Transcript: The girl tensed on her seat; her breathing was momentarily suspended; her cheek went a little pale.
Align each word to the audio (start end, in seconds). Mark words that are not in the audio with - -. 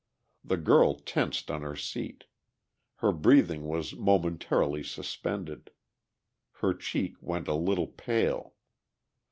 The 0.43 0.57
girl 0.57 0.95
tensed 0.95 1.51
on 1.51 1.61
her 1.61 1.75
seat; 1.75 2.23
her 3.05 3.11
breathing 3.11 3.65
was 3.67 3.93
momentarily 3.95 4.81
suspended; 4.81 5.69
her 6.53 6.73
cheek 6.73 7.21
went 7.21 7.47
a 7.47 7.53
little 7.53 7.85
pale. 7.85 8.55